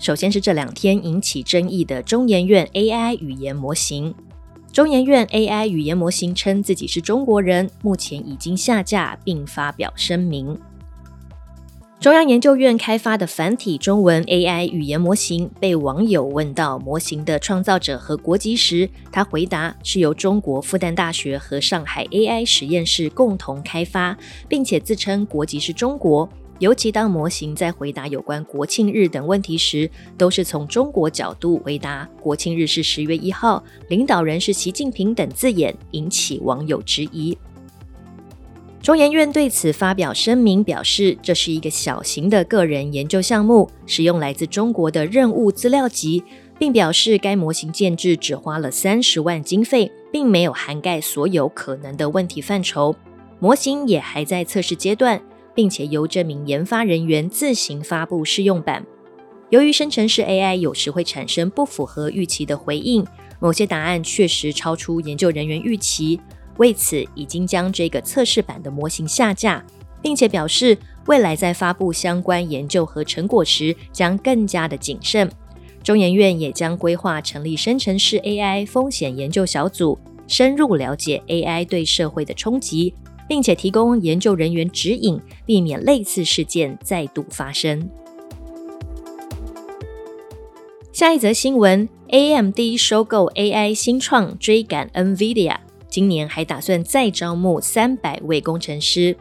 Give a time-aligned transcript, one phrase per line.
[0.00, 4.14] 首先是这两天引起争议的中研院 AI 语言模型。
[4.72, 10.58] 中研院 AI 语言模型称自己是中国人，目前已经下架并发表声明。
[12.00, 24.16] 中央研究院开发的繁体中文 AI 语言模型被网友问到模型的创造者和国籍时，他回答是由中国复旦大学和上海 AI 实验室共同开发，
[24.48, 26.26] 并且自称国籍是中国。
[26.60, 32.06] 尤其当模型在回答有关国庆日等问题时，都是从中国角度回答。
[32.20, 37.36] 国庆日是十月一号，领导人是习近平等字眼，引起网友质疑。
[38.82, 46.22] 中研院对此发表声明，表示这是一个小型的个人研究项目，使用来自中国的任务资料集，
[46.58, 52.94] 并表示该模型建制只花了三十万经费，并没有涵盖所有可能的问题范畴，
[53.38, 55.22] 模型也还在测试阶段。
[55.60, 58.82] 并且由这名研发人员自行发布试用版。
[59.50, 63.06] 由于生成式 AI 有时会产生不符合预期的回应，
[63.40, 66.18] 某些答案确实超出研究人员预期，
[66.56, 69.62] 为此已经将这个测试版的模型下架，
[70.00, 75.30] 并且表示未来在发布相关研究和成果时将更加的谨慎。
[75.84, 82.94] 中研院也将规划成立生成式 AI 风险研究小组，深入了解 AI 对社会的冲击。
[83.30, 87.88] 并且提供研究人员指引，避免类似事件再度发生。
[90.92, 95.58] 下一则新闻：AMD 收购 AI 新创，追赶 NVIDIA，
[95.88, 99.16] 今年还打算再招募三百位工程师。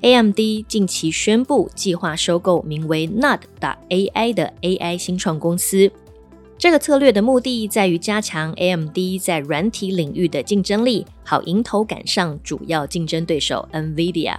[0.00, 5.88] AMD 近期宣布计划收购名为 Nod 的 AI 的 AI 新创公司。
[6.66, 14.36] 这个策略的目的在于加强 AMD 在软体领域的竞争力，好迎头赶上主要竞争对手 NVIDIA。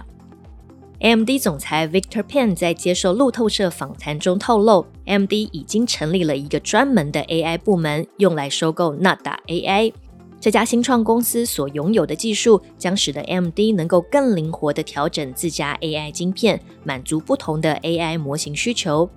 [1.00, 9.90] AMD 总裁 Victor Pan 在接受路透社访谈中透露，AMD 已经成立了一个专门的 AI 部门，用来收购 Nada AI。
[10.38, 19.08] 这家新创公司所拥有的技术将使得 AMD 能够更灵活地调整自家 AI 晶片，满足不同的 AI 模型需求。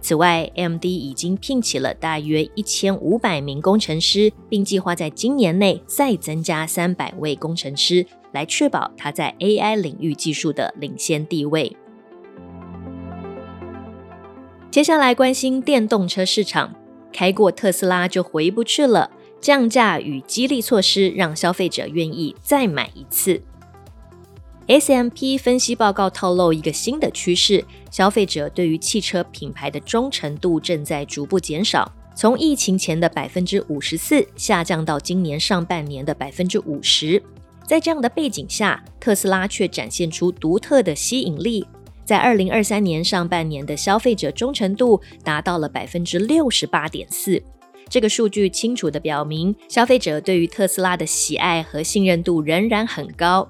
[0.00, 11.76] 此外，MD 已经聘请了大约一千五百名工程师，并计划在今年内再增加三百位工程师，来确保它在 AI 领域技术的领先地位。
[14.70, 16.74] 接下来关心电动车市场，
[17.12, 19.10] 开过特斯拉就回不去了。
[19.40, 23.42] 降价与激励措施让消费者愿意再买一次。
[24.70, 37.20] S M P 分析报告透露一个新的趋势：消费者对于汽车品牌的忠诚度正在逐步减少，从疫情前的百分之五十四下降到今年上半年的百分之五十。
[37.66, 41.66] 在这样的背景下，特斯拉却展现出独特的吸引力，
[42.04, 47.42] 在二零二三年上半年的消费者忠诚度达到了百分之六十八点四。
[47.88, 53.48] 这个数据清楚地表明，消费者对于特斯拉的喜爱和信任度仍然很高。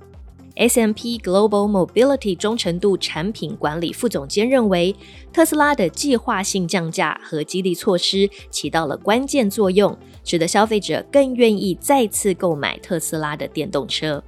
[0.61, 4.95] SMP Global Mobility 忠诚度产品管理副总监认为，
[5.33, 14.23] 特斯拉的计划性降价和激励措施起到了关键作用，使得消费者更愿意再次购买特斯拉的电动车。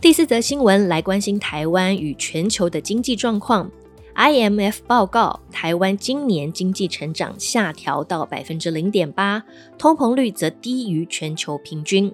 [0.00, 3.70] 第四则新闻来关心台湾与全球的经济状况。
[4.14, 9.44] IMF 报告，台湾今年经济成长下调到百分之零点八，
[9.76, 12.10] 通膨率则低于全球平均。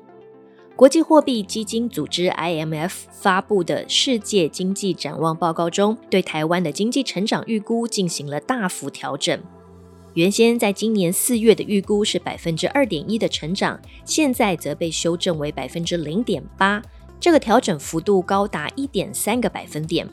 [0.81, 9.39] 国际货币基金组织 （IMF） 发布的世界经济展望报告中，对台湾的经济成长预估进行了大幅调整。
[10.15, 16.83] 原先在今年四月的预估是百分之二点一的成长，现在则被修正为百分之零点八，
[17.21, 20.09] 这个调整幅度高达一点三个百分点。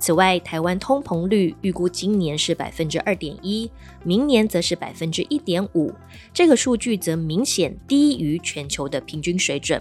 [0.00, 3.70] 此外，台湾通膨率预估今年是百分之二点一，
[4.02, 5.94] 明年则是百分之一点五，
[6.34, 9.80] 这个数据则明显低于全球的平均水准。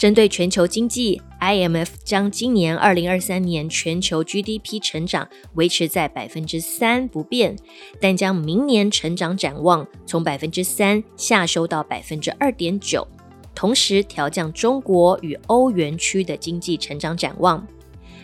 [0.00, 7.54] 针对全球经济，IMF 将今年二零二三年全球 GDP 成长维持在百分之三不变，
[8.00, 13.06] 但将明年成长展望从百分之三下修到百分之二点九，
[13.54, 17.66] 同时调降中国与欧元区的经济成长展望。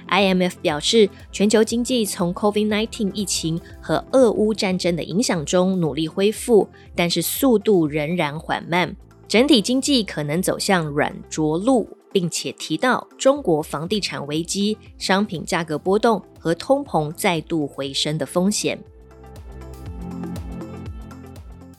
[0.08, 8.96] IMF 表示，全球经济从 COVID-19 疫情和俄乌战争的影响中努力恢复，但是速度仍然缓慢，
[9.28, 18.78] 整体经济可能走向软着陆，并且提到中国房地产危机、商品价格波动和通膨再度回升的风险。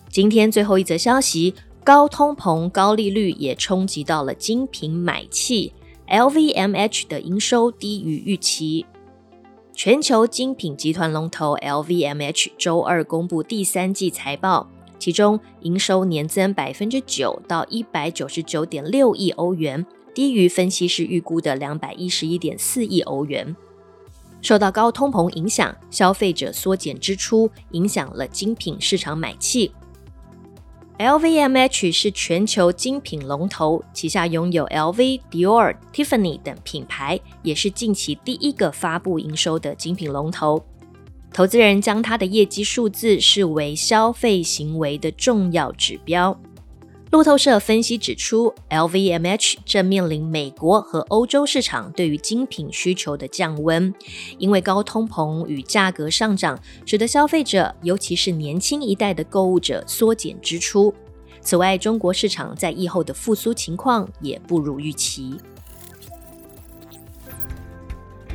[0.10, 1.54] 今天最后一则消息，
[1.84, 5.74] 高通膨、高利率也冲击到了精品买气。
[6.10, 8.86] LVMH 的营收低于预期。
[9.74, 14.70] 全球精品集团龙头 LVMH 周二公布第三季财报，
[15.08, 23.56] 其中营收年增百分之九到一百九十九点六亿欧元，低于分析师预估的两百一十一点四亿欧元。
[24.42, 29.72] 受到高通膨影响，消费者缩减支出，影响了精品市场买气。
[31.00, 40.62] LVMH 是全球精品龙头，旗下拥有 LV、Dior、Tiffany 等品牌，也是近期第一个发布营收的精品龙头。
[41.32, 46.40] 投资人将它的业绩数字视为消费行为的重要指标。
[47.12, 53.94] 路透社分析指出，LVMH 正面临美国和欧洲市场对于精品需求的降温，
[54.38, 60.94] 因为高通膨与价格上涨，使得消费者，尤其是年轻一代的购物者缩减支出。
[61.40, 65.38] 此外，中国市场在疫后的复苏情况也不如预期。